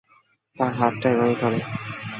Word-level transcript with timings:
তার 0.57 0.71
হাতটা 0.79 1.07
এভাবে 1.11 1.35
ধর। 1.41 1.53